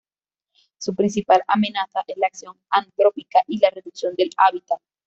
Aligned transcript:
Su 0.79 0.95
principal 0.95 1.43
amenaza 1.45 2.03
es 2.07 2.17
la 2.17 2.25
acción 2.25 2.57
antrópica 2.71 3.41
y 3.45 3.59
la 3.59 3.69
reducción 3.69 4.15
del 4.15 4.31
hábitat. 4.35 4.79